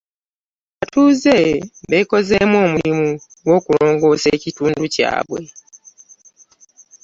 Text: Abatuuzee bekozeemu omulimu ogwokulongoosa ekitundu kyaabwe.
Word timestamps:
Abatuuzee 0.75 1.51
bekozeemu 1.89 2.55
omulimu 2.65 3.07
ogwokulongoosa 3.41 4.27
ekitundu 4.37 4.83
kyaabwe. 4.93 5.41